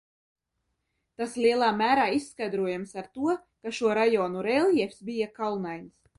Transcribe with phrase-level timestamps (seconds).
[1.21, 5.97] Tas lielā mērā izskaidrojams ar to, ka šo rajonu reljefs bija kalnains.